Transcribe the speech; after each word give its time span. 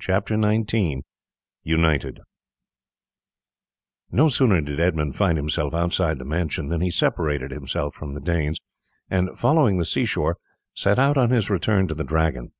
CHAPTER 0.00 0.34
XIX: 0.36 1.02
UNITED 1.62 2.18
No 4.10 4.26
sooner 4.28 4.60
did 4.60 4.80
Edmund 4.80 5.14
find 5.14 5.38
himself 5.38 5.72
outside 5.72 6.18
the 6.18 6.24
mansion 6.24 6.66
than 6.66 6.80
he 6.80 6.90
separated 6.90 7.52
himself 7.52 7.94
from 7.94 8.12
the 8.14 8.20
Danes, 8.20 8.58
and 9.08 9.38
following 9.38 9.78
the 9.78 9.84
sea 9.84 10.04
shore, 10.04 10.38
set 10.74 10.98
out 10.98 11.16
on 11.16 11.30
his 11.30 11.48
return 11.48 11.86
to 11.86 11.94
the 11.94 12.02
Dragon. 12.02 12.50